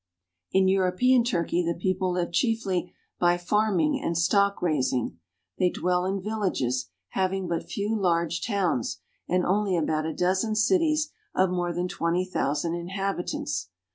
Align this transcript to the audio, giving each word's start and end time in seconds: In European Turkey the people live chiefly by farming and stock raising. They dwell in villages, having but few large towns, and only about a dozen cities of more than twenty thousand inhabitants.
In 0.51 0.67
European 0.67 1.23
Turkey 1.23 1.63
the 1.63 1.75
people 1.75 2.11
live 2.11 2.31
chiefly 2.31 2.91
by 3.19 3.37
farming 3.37 4.01
and 4.03 4.17
stock 4.17 4.59
raising. 4.59 5.19
They 5.59 5.69
dwell 5.69 6.05
in 6.07 6.19
villages, 6.19 6.89
having 7.09 7.47
but 7.47 7.69
few 7.69 7.95
large 7.95 8.43
towns, 8.43 8.97
and 9.29 9.45
only 9.45 9.77
about 9.77 10.07
a 10.07 10.15
dozen 10.15 10.55
cities 10.55 11.11
of 11.35 11.51
more 11.51 11.71
than 11.71 11.87
twenty 11.87 12.25
thousand 12.25 12.73
inhabitants. 12.73 13.69